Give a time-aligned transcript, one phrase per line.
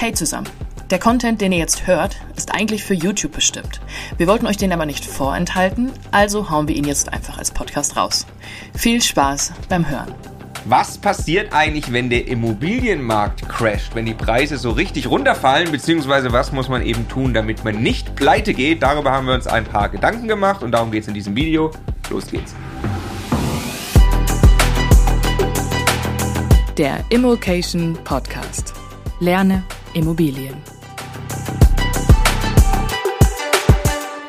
[0.00, 0.48] Hey zusammen.
[0.90, 3.80] Der Content, den ihr jetzt hört, ist eigentlich für YouTube bestimmt.
[4.16, 7.96] Wir wollten euch den aber nicht vorenthalten, also hauen wir ihn jetzt einfach als Podcast
[7.96, 8.24] raus.
[8.76, 10.14] Viel Spaß beim Hören.
[10.66, 16.52] Was passiert eigentlich, wenn der Immobilienmarkt crasht, wenn die Preise so richtig runterfallen, beziehungsweise was
[16.52, 18.84] muss man eben tun, damit man nicht pleite geht?
[18.84, 21.72] Darüber haben wir uns ein paar Gedanken gemacht und darum geht es in diesem Video.
[22.08, 22.54] Los geht's.
[26.76, 28.74] Der Immokation Podcast.
[29.18, 29.64] Lerne
[29.98, 30.54] Immobilien.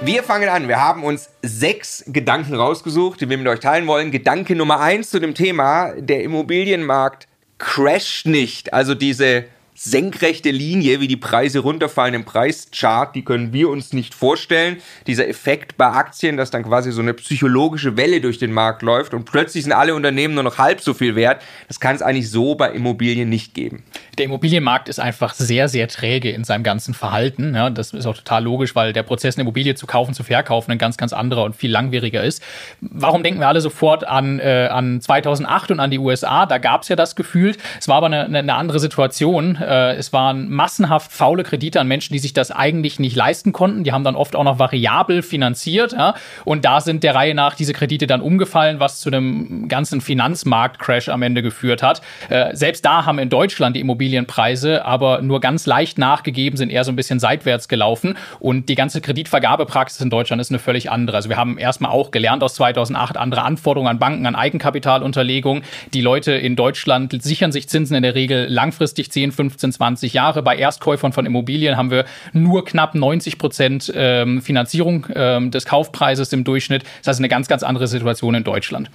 [0.01, 0.67] Wir fangen an.
[0.67, 4.09] Wir haben uns sechs Gedanken rausgesucht, die wir mit euch teilen wollen.
[4.09, 7.27] Gedanke Nummer eins zu dem Thema, der Immobilienmarkt
[7.59, 8.73] crasht nicht.
[8.73, 9.45] Also diese
[9.81, 14.81] senkrechte Linie, wie die Preise runterfallen im Preischart, die können wir uns nicht vorstellen.
[15.07, 19.13] Dieser Effekt bei Aktien, dass dann quasi so eine psychologische Welle durch den Markt läuft
[19.13, 22.29] und plötzlich sind alle Unternehmen nur noch halb so viel wert, das kann es eigentlich
[22.29, 23.83] so bei Immobilien nicht geben.
[24.19, 27.55] Der Immobilienmarkt ist einfach sehr, sehr träge in seinem ganzen Verhalten.
[27.55, 30.71] Ja, das ist auch total logisch, weil der Prozess, eine Immobilie zu kaufen, zu verkaufen,
[30.71, 32.43] ein ganz, ganz anderer und viel langwieriger ist.
[32.81, 36.45] Warum denken wir alle sofort an, äh, an 2008 und an die USA?
[36.45, 37.55] Da gab es ja das Gefühl.
[37.79, 42.13] Es war aber eine, eine andere Situation äh, es waren massenhaft faule Kredite an Menschen,
[42.13, 43.83] die sich das eigentlich nicht leisten konnten.
[43.83, 45.93] Die haben dann oft auch noch variabel finanziert.
[45.93, 46.15] Ja?
[46.45, 51.09] Und da sind der Reihe nach diese Kredite dann umgefallen, was zu einem ganzen Finanzmarktcrash
[51.09, 52.01] am Ende geführt hat.
[52.29, 56.83] Äh, selbst da haben in Deutschland die Immobilienpreise aber nur ganz leicht nachgegeben, sind eher
[56.83, 58.17] so ein bisschen seitwärts gelaufen.
[58.39, 61.17] Und die ganze Kreditvergabepraxis in Deutschland ist eine völlig andere.
[61.17, 65.61] Also wir haben erstmal auch gelernt aus 2008 andere Anforderungen an Banken, an Eigenkapitalunterlegung.
[65.93, 70.13] Die Leute in Deutschland sichern sich Zinsen in der Regel langfristig 10, 15 15, 20
[70.13, 70.43] Jahre.
[70.43, 76.31] Bei Erstkäufern von Immobilien haben wir nur knapp 90 Prozent ähm, Finanzierung ähm, des Kaufpreises
[76.33, 76.83] im Durchschnitt.
[76.99, 78.89] Das heißt, eine ganz, ganz andere Situation in Deutschland.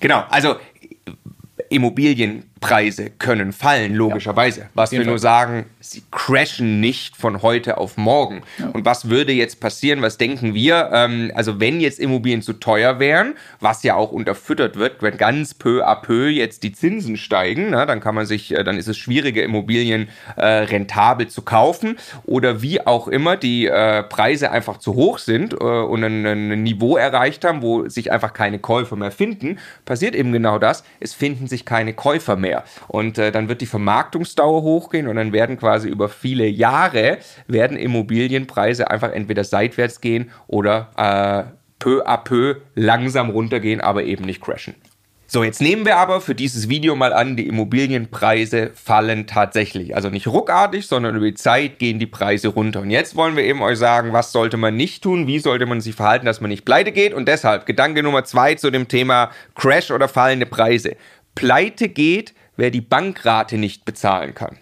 [0.00, 0.56] Genau, also
[2.56, 4.60] Immobilienpreise können fallen, logischerweise.
[4.60, 8.42] Ja, was wir nur sagen, sie crashen nicht von heute auf morgen.
[8.58, 8.68] Ja.
[8.70, 10.02] Und was würde jetzt passieren?
[10.02, 10.90] Was denken wir?
[10.92, 15.54] Ähm, also wenn jetzt Immobilien zu teuer wären, was ja auch unterfüttert wird, wenn ganz
[15.54, 18.88] peu à peu jetzt die Zinsen steigen, na, dann kann man sich, äh, dann ist
[18.88, 24.78] es schwieriger, Immobilien äh, rentabel zu kaufen oder wie auch immer die äh, Preise einfach
[24.78, 28.96] zu hoch sind äh, und ein, ein Niveau erreicht haben, wo sich einfach keine Käufer
[28.96, 30.84] mehr finden, passiert eben genau das.
[31.00, 32.55] Es finden sich keine Käufer mehr
[32.88, 37.18] und äh, dann wird die Vermarktungsdauer hochgehen und dann werden quasi quasi über viele Jahre
[37.46, 44.24] werden Immobilienpreise einfach entweder seitwärts gehen oder äh, peu à peu langsam runtergehen, aber eben
[44.24, 44.74] nicht crashen.
[45.28, 49.96] So, jetzt nehmen wir aber für dieses Video mal an, die Immobilienpreise fallen tatsächlich.
[49.96, 52.80] Also nicht ruckartig, sondern über die Zeit gehen die Preise runter.
[52.80, 55.80] Und jetzt wollen wir eben euch sagen, was sollte man nicht tun, wie sollte man
[55.80, 57.12] sich verhalten, dass man nicht pleite geht.
[57.12, 60.96] Und deshalb Gedanke Nummer zwei zu dem Thema Crash oder fallende Preise.
[61.34, 64.58] Pleite geht, wer die Bankrate nicht bezahlen kann.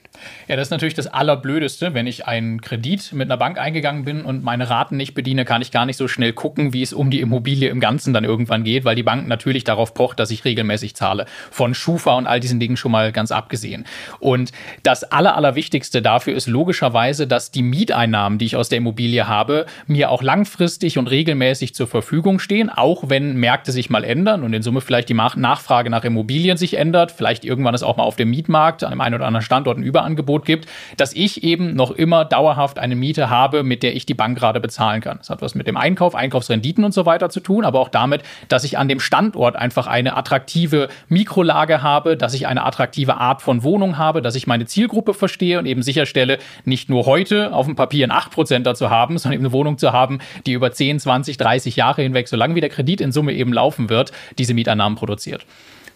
[0.49, 1.95] Ja, das ist natürlich das Allerblödeste.
[1.95, 5.63] Wenn ich einen Kredit mit einer Bank eingegangen bin und meine Raten nicht bediene, kann
[5.63, 8.65] ich gar nicht so schnell gucken, wie es um die Immobilie im Ganzen dann irgendwann
[8.65, 11.27] geht, weil die Bank natürlich darauf pocht, dass ich regelmäßig zahle.
[11.51, 13.85] Von Schufa und all diesen Dingen schon mal ganz abgesehen.
[14.21, 14.53] Und
[14.83, 19.67] das Aller, Allerwichtigste dafür ist logischerweise, dass die Mieteinnahmen, die ich aus der Immobilie habe,
[19.87, 24.53] mir auch langfristig und regelmäßig zur Verfügung stehen, auch wenn Märkte sich mal ändern und
[24.53, 28.17] in Summe vielleicht die Nachfrage nach Immobilien sich ändert, vielleicht irgendwann ist auch mal auf
[28.17, 31.75] dem Mietmarkt an dem einen oder anderen Standort ein Überangebot Angebot gibt, dass ich eben
[31.75, 35.19] noch immer dauerhaft eine Miete habe, mit der ich die Bank gerade bezahlen kann.
[35.19, 38.23] Das hat was mit dem Einkauf, Einkaufsrenditen und so weiter zu tun, aber auch damit,
[38.49, 43.43] dass ich an dem Standort einfach eine attraktive Mikrolage habe, dass ich eine attraktive Art
[43.43, 47.67] von Wohnung habe, dass ich meine Zielgruppe verstehe und eben sicherstelle, nicht nur heute auf
[47.67, 51.01] dem Papier ein 8% dazu haben, sondern eben eine Wohnung zu haben, die über 10,
[51.01, 54.97] 20, 30 Jahre hinweg, solange wie der Kredit in Summe eben laufen wird, diese Mieteinnahmen
[54.97, 55.45] produziert.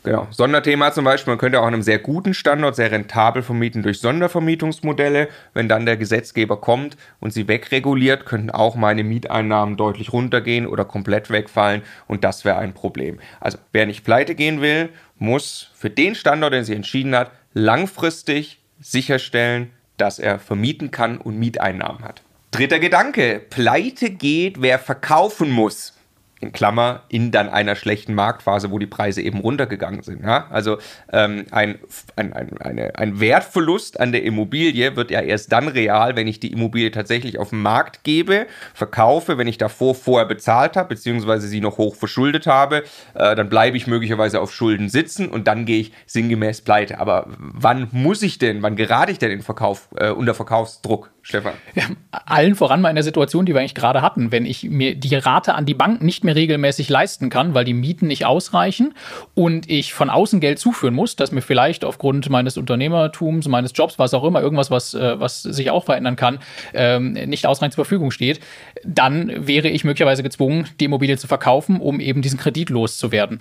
[0.05, 0.29] Genau.
[0.31, 4.01] Sonderthema zum Beispiel, man könnte auch an einem sehr guten Standort sehr rentabel vermieten durch
[4.01, 5.29] Sondervermietungsmodelle.
[5.55, 10.85] Wenn dann der Gesetzgeber kommt und sie wegreguliert, könnten auch meine Mieteinnahmen deutlich runtergehen oder
[10.85, 13.19] komplett wegfallen und das wäre ein Problem.
[13.41, 18.61] Also wer nicht pleite gehen will, muss für den Standort, den sie entschieden hat, langfristig
[18.81, 22.23] sicherstellen, dass er vermieten kann und Mieteinnahmen hat.
[22.53, 25.98] Dritter Gedanke, pleite geht, wer verkaufen muss
[26.41, 30.23] in Klammer, in dann einer schlechten Marktphase, wo die Preise eben runtergegangen sind.
[30.23, 30.47] Ja?
[30.51, 30.79] Also
[31.13, 31.79] ähm, ein,
[32.17, 36.39] ein, ein, eine, ein Wertverlust an der Immobilie wird ja erst dann real, wenn ich
[36.39, 41.49] die Immobilie tatsächlich auf den Markt gebe, verkaufe, wenn ich davor vorher bezahlt habe, beziehungsweise
[41.49, 45.67] sie noch hoch verschuldet habe, äh, dann bleibe ich möglicherweise auf Schulden sitzen und dann
[45.67, 46.99] gehe ich sinngemäß pleite.
[47.01, 51.11] Aber wann muss ich denn, wann gerate ich denn in Verkauf, äh, unter Verkaufsdruck?
[51.29, 51.53] Stefan?
[51.75, 54.95] Ja, allen voran mal in der Situation, die wir eigentlich gerade hatten, wenn ich mir
[54.95, 58.95] die Rate an die Bank nicht mehr regelmäßig leisten kann, weil die Mieten nicht ausreichen
[59.35, 63.99] und ich von außen Geld zuführen muss, das mir vielleicht aufgrund meines Unternehmertums, meines Jobs,
[63.99, 66.39] was auch immer, irgendwas, was, äh, was sich auch verändern kann,
[66.73, 68.41] ähm, nicht ausreichend zur Verfügung steht,
[68.83, 73.39] dann wäre ich möglicherweise gezwungen, die Immobilie zu verkaufen, um eben diesen Kredit loszuwerden.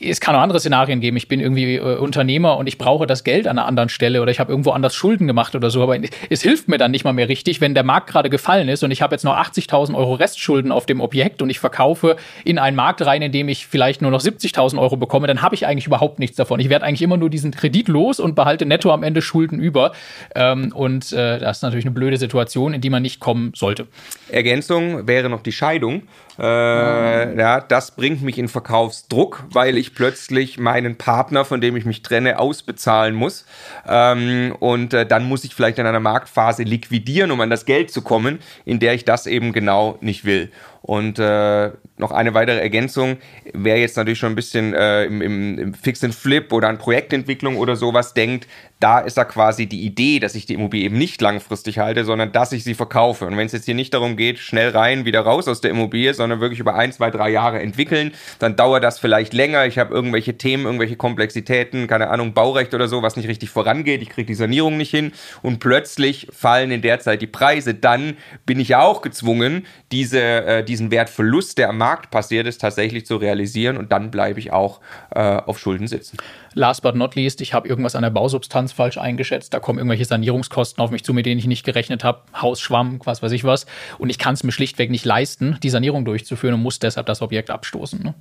[0.00, 1.16] Äh, es kann auch andere Szenarien geben.
[1.16, 4.32] Ich bin irgendwie äh, Unternehmer und ich brauche das Geld an einer anderen Stelle oder
[4.32, 5.96] ich habe irgendwo anders Schulden gemacht oder so, aber
[6.28, 8.90] es hilft mir dann nicht mal mehr richtig, wenn der Markt gerade gefallen ist und
[8.90, 12.76] ich habe jetzt noch 80.000 Euro Restschulden auf dem Objekt und ich verkaufe in einen
[12.76, 15.86] Markt rein, in dem ich vielleicht nur noch 70.000 Euro bekomme, dann habe ich eigentlich
[15.86, 16.60] überhaupt nichts davon.
[16.60, 19.92] Ich werde eigentlich immer nur diesen Kredit los und behalte netto am Ende Schulden über.
[20.34, 23.86] Ähm, und äh, das ist natürlich eine blöde Situation, in die man nicht kommen sollte.
[24.28, 26.02] Ergänzung wäre noch die Scheidung.
[26.38, 31.84] Äh, ja, das bringt mich in Verkaufsdruck, weil ich plötzlich meinen Partner, von dem ich
[31.84, 33.44] mich trenne, ausbezahlen muss.
[33.86, 36.93] Ähm, und äh, dann muss ich vielleicht in einer Marktphase liquidieren,
[37.30, 40.50] um an das Geld zu kommen, in der ich das eben genau nicht will.
[40.86, 43.16] Und äh, noch eine weitere Ergänzung,
[43.54, 46.76] wer jetzt natürlich schon ein bisschen äh, im, im, im Fix and Flip oder an
[46.76, 48.46] Projektentwicklung oder sowas denkt,
[48.80, 52.32] da ist da quasi die Idee, dass ich die Immobilie eben nicht langfristig halte, sondern
[52.32, 53.24] dass ich sie verkaufe.
[53.24, 56.12] Und wenn es jetzt hier nicht darum geht, schnell rein, wieder raus aus der Immobilie,
[56.12, 59.64] sondern wirklich über ein, zwei, drei Jahre entwickeln, dann dauert das vielleicht länger.
[59.64, 64.02] Ich habe irgendwelche Themen, irgendwelche Komplexitäten, keine Ahnung, Baurecht oder so, was nicht richtig vorangeht.
[64.02, 67.72] Ich kriege die Sanierung nicht hin und plötzlich fallen in der Zeit die Preise.
[67.72, 72.60] Dann bin ich ja auch gezwungen, diese, äh, diesen Wertverlust, der am Markt passiert ist,
[72.60, 74.80] tatsächlich zu realisieren und dann bleibe ich auch
[75.14, 76.16] äh, auf Schulden sitzen.
[76.54, 79.54] Last but not least, ich habe irgendwas an der Bausubstanz falsch eingeschätzt.
[79.54, 82.22] Da kommen irgendwelche Sanierungskosten auf mich zu, mit denen ich nicht gerechnet habe.
[82.34, 83.66] Hausschwamm, was weiß ich was.
[83.98, 87.22] Und ich kann es mir schlichtweg nicht leisten, die Sanierung durchzuführen und muss deshalb das
[87.22, 88.02] Objekt abstoßen.
[88.02, 88.14] Ne?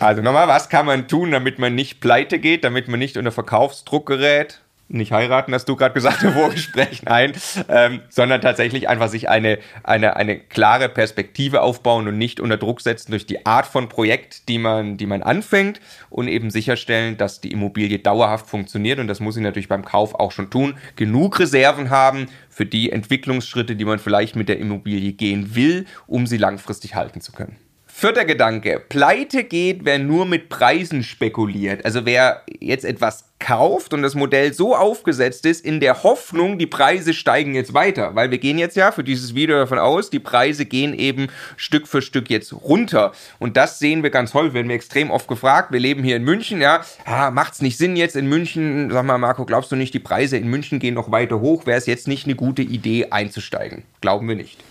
[0.00, 3.32] Also nochmal, was kann man tun, damit man nicht pleite geht, damit man nicht unter
[3.32, 4.60] Verkaufsdruck gerät?
[4.90, 7.32] Nicht heiraten, hast du gerade gesagt im Vorgespräch, nein,
[7.68, 12.80] ähm, sondern tatsächlich einfach sich eine, eine, eine klare Perspektive aufbauen und nicht unter Druck
[12.80, 17.40] setzen durch die Art von Projekt, die man, die man anfängt und eben sicherstellen, dass
[17.40, 21.38] die Immobilie dauerhaft funktioniert und das muss ich natürlich beim Kauf auch schon tun, genug
[21.38, 26.36] Reserven haben für die Entwicklungsschritte, die man vielleicht mit der Immobilie gehen will, um sie
[26.36, 27.56] langfristig halten zu können.
[28.00, 28.80] Vierter Gedanke.
[28.88, 31.84] Pleite geht, wer nur mit Preisen spekuliert.
[31.84, 36.66] Also wer jetzt etwas kauft und das Modell so aufgesetzt ist, in der Hoffnung, die
[36.66, 38.14] Preise steigen jetzt weiter.
[38.14, 41.26] Weil wir gehen jetzt ja für dieses Video davon aus, die Preise gehen eben
[41.58, 43.12] Stück für Stück jetzt runter.
[43.38, 45.70] Und das sehen wir ganz häufig, werden wir extrem oft gefragt.
[45.70, 48.90] Wir leben hier in München, ja, ah, macht's nicht Sinn jetzt in München?
[48.90, 51.66] Sag mal, Marco, glaubst du nicht, die Preise in München gehen noch weiter hoch?
[51.66, 53.82] Wäre es jetzt nicht eine gute Idee einzusteigen?
[54.00, 54.64] Glauben wir nicht.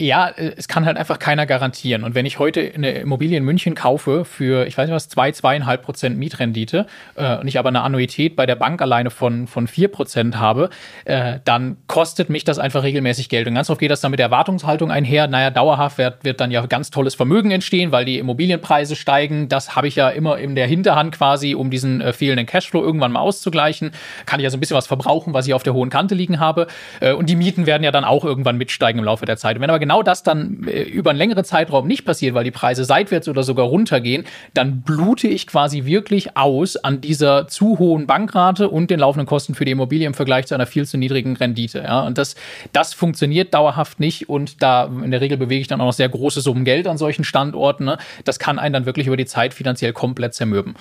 [0.00, 2.04] Ja, äh, es kann halt einfach keiner garantieren.
[2.04, 5.30] Und wenn ich heute eine Immobilie in München kaufe für, ich weiß nicht was, zwei,
[5.30, 6.86] zweieinhalb Prozent Mietrendite
[7.16, 10.70] äh, und ich aber eine Annuität bei der Bank alleine von, von vier Prozent habe,
[11.04, 13.46] äh, dann kostet mich das einfach regelmäßig Geld.
[13.46, 15.26] Und ganz oft geht das dann mit der Erwartungshaltung einher.
[15.26, 19.50] Naja, dauerhaft wird, wird dann ja ganz tolles Vermögen entstehen, weil die Immobilienpreise steigen.
[19.50, 23.12] Das habe ich ja immer in der Hinterhand quasi, um diesen äh, fehlenden Cashflow irgendwann
[23.12, 23.90] mal auszugleichen.
[24.24, 26.40] Kann ich ja so ein bisschen was verbrauchen, was ich auf der hohen Kante liegen
[26.40, 26.68] habe.
[27.00, 29.56] Äh, und die Mieten werden ja dann auch irgendwann mitsteigen im Laufe der Zeit.
[29.56, 32.44] Und wenn aber genau genau das dann äh, über einen längeren Zeitraum nicht passiert, weil
[32.44, 37.80] die Preise seitwärts oder sogar runtergehen, dann blute ich quasi wirklich aus an dieser zu
[37.80, 40.96] hohen Bankrate und den laufenden Kosten für die Immobilie im Vergleich zu einer viel zu
[40.96, 41.80] niedrigen Rendite.
[41.80, 42.02] Ja?
[42.02, 42.36] Und das,
[42.72, 46.08] das funktioniert dauerhaft nicht und da in der Regel bewege ich dann auch noch sehr
[46.08, 47.84] große Summen Geld an solchen Standorten.
[47.84, 47.98] Ne?
[48.22, 50.76] Das kann einen dann wirklich über die Zeit finanziell komplett zermürben.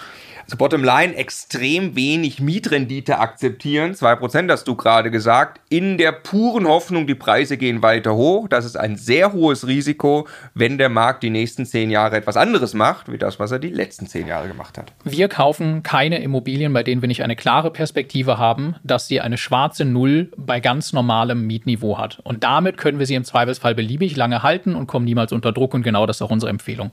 [0.49, 6.67] Also bottom line, extrem wenig Mietrendite akzeptieren, 2% hast du gerade gesagt, in der puren
[6.67, 8.47] Hoffnung, die Preise gehen weiter hoch.
[8.47, 12.73] Das ist ein sehr hohes Risiko, wenn der Markt die nächsten zehn Jahre etwas anderes
[12.73, 14.91] macht, wie das, was er die letzten zehn Jahre gemacht hat.
[15.03, 19.37] Wir kaufen keine Immobilien, bei denen wir nicht eine klare Perspektive haben, dass sie eine
[19.37, 22.19] schwarze Null bei ganz normalem Mietniveau hat.
[22.23, 25.73] Und damit können wir sie im Zweifelsfall beliebig lange halten und kommen niemals unter Druck.
[25.73, 26.91] Und genau das ist auch unsere Empfehlung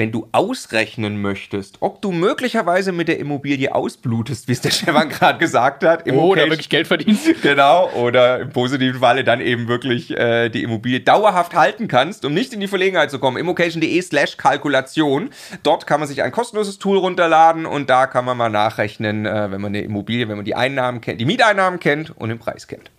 [0.00, 5.08] wenn du ausrechnen möchtest, ob du möglicherweise mit der Immobilie ausblutest, wie es der Stefan
[5.10, 6.06] gerade gesagt hat.
[6.06, 7.28] Im oh, oder wirklich Geld verdienst.
[7.42, 12.32] Genau, oder im positiven Falle dann eben wirklich äh, die Immobilie dauerhaft halten kannst, um
[12.32, 13.36] nicht in die Verlegenheit zu kommen.
[13.36, 15.28] Immocation.de slash Kalkulation.
[15.62, 19.50] Dort kann man sich ein kostenloses Tool runterladen und da kann man mal nachrechnen, äh,
[19.50, 22.66] wenn man eine Immobilie, wenn man die Einnahmen kennt, die Mieteinnahmen kennt und den Preis
[22.66, 22.90] kennt.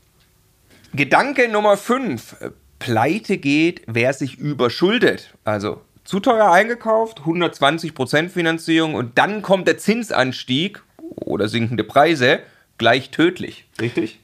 [0.93, 2.35] Gedanke Nummer 5.
[2.77, 5.33] Pleite geht, wer sich überschuldet.
[5.43, 12.39] Also zu teuer eingekauft, 120% Finanzierung und dann kommt der Zinsanstieg oder sinkende Preise
[12.77, 13.65] gleich tödlich.
[13.79, 14.19] Richtig?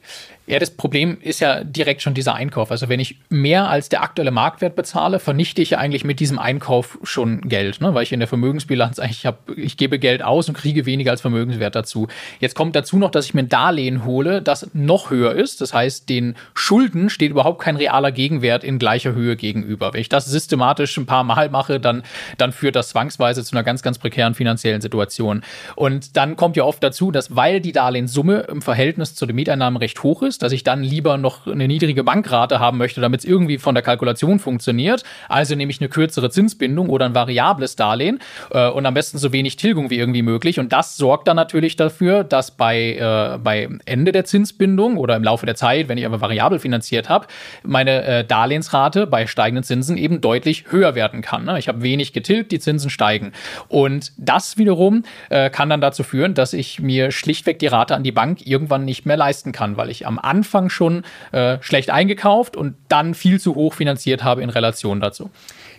[0.49, 2.71] Ja, das Problem ist ja direkt schon dieser Einkauf.
[2.71, 6.39] Also wenn ich mehr als der aktuelle Marktwert bezahle, vernichte ich ja eigentlich mit diesem
[6.39, 7.93] Einkauf schon Geld, ne?
[7.93, 11.19] weil ich in der Vermögensbilanz eigentlich habe, ich gebe Geld aus und kriege weniger als
[11.19, 12.07] Vermögenswert dazu.
[12.39, 15.59] Jetzt kommt dazu noch, dass ich mir ein Darlehen hole, das noch höher ist.
[15.59, 19.93] Das heißt, den Schulden steht überhaupt kein realer Gegenwert in gleicher Höhe gegenüber.
[19.93, 22.03] Wenn ich das systematisch ein paar Mal mache, dann,
[22.37, 25.43] dann führt das zwangsweise zu einer ganz, ganz prekären finanziellen Situation.
[25.75, 29.75] Und dann kommt ja oft dazu, dass weil die Darlehenssumme im Verhältnis zu den Mieteinnahmen
[29.75, 33.25] recht hoch ist, dass ich dann lieber noch eine niedrige Bankrate haben möchte, damit es
[33.25, 35.03] irgendwie von der Kalkulation funktioniert.
[35.29, 38.19] Also nehme ich eine kürzere Zinsbindung oder ein variables Darlehen
[38.51, 40.59] äh, und am besten so wenig Tilgung wie irgendwie möglich.
[40.59, 45.23] Und das sorgt dann natürlich dafür, dass bei, äh, bei Ende der Zinsbindung oder im
[45.23, 47.27] Laufe der Zeit, wenn ich aber variabel finanziert habe,
[47.63, 51.45] meine äh, Darlehensrate bei steigenden Zinsen eben deutlich höher werden kann.
[51.45, 51.59] Ne?
[51.59, 53.31] Ich habe wenig getilgt, die Zinsen steigen.
[53.67, 58.03] Und das wiederum äh, kann dann dazu führen, dass ich mir schlichtweg die Rate an
[58.03, 62.55] die Bank irgendwann nicht mehr leisten kann, weil ich am Anfang schon äh, schlecht eingekauft
[62.55, 65.31] und dann viel zu hoch finanziert habe in Relation dazu.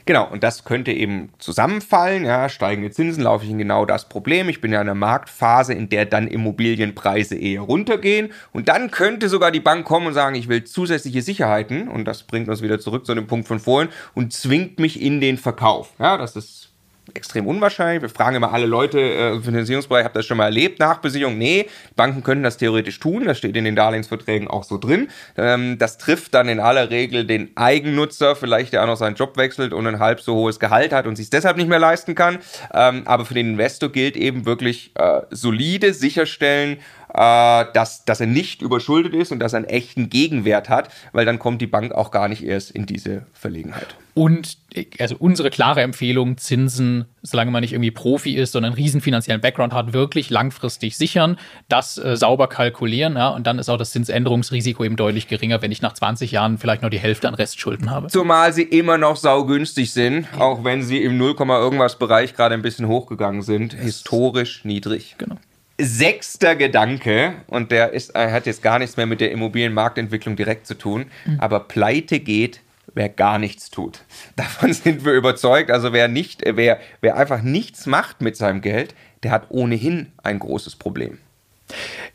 [0.09, 2.25] Genau, und das könnte eben zusammenfallen.
[2.25, 4.49] Ja, steigende Zinsen laufe ich in genau das Problem.
[4.49, 8.33] Ich bin ja in einer Marktphase, in der dann Immobilienpreise eher runtergehen.
[8.55, 11.88] Und dann könnte sogar die Bank kommen und sagen, ich will zusätzliche Sicherheiten.
[11.88, 15.21] Und das bringt uns wieder zurück zu dem Punkt von vorhin und zwingt mich in
[15.21, 15.93] den Verkauf.
[15.99, 16.67] Ja, das ist
[17.14, 18.02] extrem unwahrscheinlich.
[18.02, 21.38] Wir fragen immer alle Leute äh, im Finanzierungsbereich, habt ihr das schon mal erlebt, Nachbesicherung?
[21.38, 25.08] Nee, Banken können das theoretisch tun, das steht in den Darlehensverträgen auch so drin.
[25.36, 29.36] Ähm, das trifft dann in aller Regel den Eigennutzer, vielleicht der auch noch seinen Job
[29.36, 32.38] wechselt und ein halb so hohes Gehalt hat und sich deshalb nicht mehr leisten kann.
[32.72, 36.78] Ähm, aber für den Investor gilt eben wirklich äh, solide sicherstellen,
[37.14, 41.24] äh, dass, dass er nicht überschuldet ist und dass er einen echten Gegenwert hat, weil
[41.24, 43.94] dann kommt die Bank auch gar nicht erst in diese Verlegenheit.
[44.14, 44.58] Und
[44.98, 49.40] also unsere klare Empfehlung, Zinsen, solange man nicht irgendwie Profi ist, sondern einen riesen finanziellen
[49.40, 51.38] Background hat, wirklich langfristig sichern,
[51.68, 55.70] das äh, sauber kalkulieren, ja, und dann ist auch das Zinsänderungsrisiko eben deutlich geringer, wenn
[55.70, 58.08] ich nach 20 Jahren vielleicht noch die Hälfte an Restschulden habe.
[58.08, 62.62] Zumal sie immer noch saugünstig sind, auch wenn sie im 0, irgendwas Bereich gerade ein
[62.62, 65.14] bisschen hochgegangen sind, historisch niedrig.
[65.18, 65.36] Genau
[65.80, 70.66] sechster Gedanke, und der ist, er hat jetzt gar nichts mehr mit der Immobilienmarktentwicklung direkt
[70.66, 71.40] zu tun, mhm.
[71.40, 72.61] aber pleite geht,
[72.94, 74.00] wer gar nichts tut.
[74.37, 75.70] Davon sind wir überzeugt.
[75.70, 80.38] Also wer nicht, wer, wer einfach nichts macht mit seinem Geld, der hat ohnehin ein
[80.38, 81.18] großes Problem.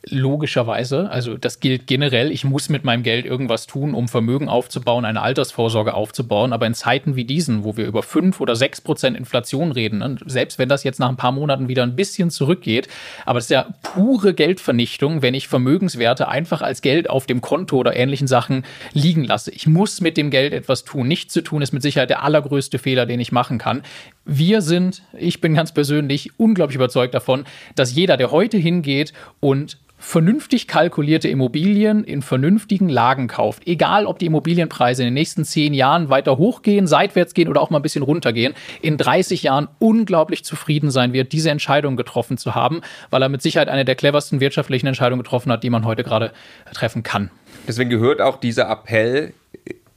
[0.10, 5.05] Logischerweise, also das gilt generell, ich muss mit meinem Geld irgendwas tun, um Vermögen aufzubauen,
[5.05, 6.53] eine Altersvorsorge aufzubauen.
[6.53, 10.17] Aber in Zeiten wie diesen, wo wir über 5 oder 6 Prozent Inflation reden, ne,
[10.25, 12.88] selbst wenn das jetzt nach ein paar Monaten wieder ein bisschen zurückgeht,
[13.25, 17.77] aber es ist ja pure Geldvernichtung, wenn ich Vermögenswerte einfach als Geld auf dem Konto
[17.77, 19.51] oder ähnlichen Sachen liegen lasse.
[19.51, 21.07] Ich muss mit dem Geld etwas tun.
[21.07, 23.83] Nichts zu tun ist mit Sicherheit der allergrößte Fehler, den ich machen kann.
[24.25, 29.12] Wir sind, ich bin ganz persönlich unglaublich überzeugt davon, dass jeder, der heute hingeht
[29.42, 35.46] und vernünftig kalkulierte Immobilien in vernünftigen Lagen kauft, egal ob die Immobilienpreise in den nächsten
[35.46, 39.70] zehn Jahren weiter hochgehen, seitwärts gehen oder auch mal ein bisschen runtergehen, in 30 Jahren
[39.80, 43.96] unglaublich zufrieden sein wird, diese Entscheidung getroffen zu haben, weil er mit Sicherheit eine der
[43.96, 46.34] cleversten wirtschaftlichen Entscheidungen getroffen hat, die man heute gerade
[46.74, 47.32] treffen kann.
[47.65, 49.34] Deswegen gehört auch dieser Appell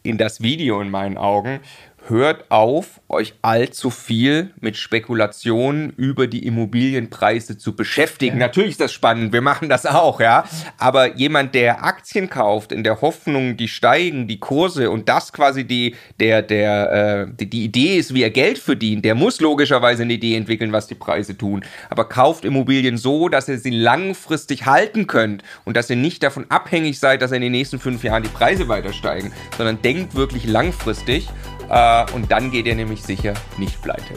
[0.05, 1.61] in das Video in meinen Augen
[2.09, 8.39] hört auf, euch allzu viel mit Spekulationen über die Immobilienpreise zu beschäftigen.
[8.39, 8.47] Ja.
[8.47, 10.45] Natürlich ist das spannend, wir machen das auch, ja.
[10.79, 15.65] Aber jemand, der Aktien kauft, in der Hoffnung, die steigen, die Kurse und das quasi
[15.65, 20.03] die, der, der, äh, die, die Idee ist, wie er Geld verdient, der muss logischerweise
[20.03, 21.65] eine Idee entwickeln, was die Preise tun.
[21.91, 26.47] Aber kauft Immobilien so, dass ihr sie langfristig halten könnt und dass ihr nicht davon
[26.51, 30.47] abhängig seid, dass in den nächsten fünf Jahren die Preise weiter steigen, sondern denkt wirklich
[30.47, 31.29] langfristig
[31.69, 34.15] äh, und dann geht ihr nämlich sicher nicht pleite.